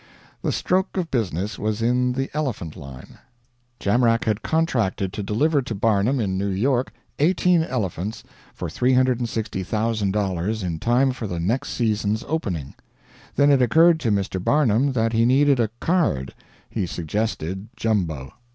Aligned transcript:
The 0.41 0.51
stroke 0.51 0.97
of 0.97 1.11
business 1.11 1.59
was 1.59 1.79
in 1.83 2.13
the 2.13 2.31
elephant 2.33 2.75
line. 2.75 3.19
Jamrach 3.79 4.25
had 4.25 4.41
contracted 4.41 5.13
to 5.13 5.21
deliver 5.21 5.61
to 5.61 5.75
Barnum 5.75 6.19
in 6.19 6.39
New 6.39 6.49
York 6.49 6.91
18 7.19 7.61
elephants 7.61 8.23
for 8.55 8.67
$360,000 8.67 10.63
in 10.63 10.79
time 10.79 11.11
for 11.11 11.27
the 11.27 11.39
next 11.39 11.69
season's 11.73 12.23
opening. 12.27 12.73
Then 13.35 13.51
it 13.51 13.61
occurred 13.61 13.99
to 13.99 14.11
Mr. 14.11 14.43
Barnum 14.43 14.93
that 14.93 15.13
he 15.13 15.23
needed 15.23 15.59
a 15.59 15.69
"card." 15.79 16.33
He 16.67 16.87
suggested 16.87 17.67
Jumbo. 17.75 18.33